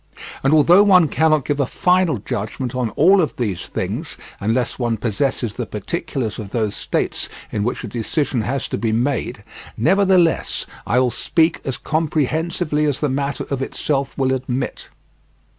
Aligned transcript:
And 0.41 0.51
although 0.51 0.81
one 0.81 1.07
cannot 1.09 1.45
give 1.45 1.59
a 1.59 1.67
final 1.67 2.17
judgment 2.17 2.73
on 2.73 2.89
all 2.95 3.21
of 3.21 3.35
these 3.35 3.67
things 3.67 4.17
unless 4.39 4.79
one 4.79 4.97
possesses 4.97 5.53
the 5.53 5.67
particulars 5.67 6.39
of 6.39 6.49
those 6.49 6.73
states 6.75 7.29
in 7.51 7.63
which 7.63 7.83
a 7.83 7.87
decision 7.87 8.41
has 8.41 8.67
to 8.69 8.79
be 8.79 8.91
made, 8.91 9.43
nevertheless 9.77 10.65
I 10.87 10.97
will 10.97 11.11
speak 11.11 11.61
as 11.65 11.77
comprehensively 11.77 12.85
as 12.85 12.99
the 12.99 13.09
matter 13.09 13.43
of 13.51 13.61
itself 13.61 14.17
will 14.17 14.33
admit. 14.33 14.89